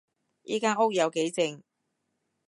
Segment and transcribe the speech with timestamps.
[0.41, 1.61] 依間屋有幾靜